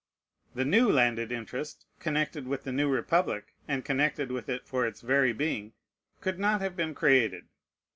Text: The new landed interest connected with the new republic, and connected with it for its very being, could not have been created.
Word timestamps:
The 0.55 0.65
new 0.65 0.89
landed 0.91 1.31
interest 1.31 1.85
connected 1.99 2.47
with 2.47 2.63
the 2.63 2.71
new 2.71 2.89
republic, 2.89 3.53
and 3.67 3.85
connected 3.85 4.31
with 4.31 4.49
it 4.49 4.65
for 4.65 4.87
its 4.87 5.01
very 5.01 5.31
being, 5.31 5.73
could 6.21 6.39
not 6.39 6.59
have 6.59 6.75
been 6.75 6.95
created. 6.95 7.45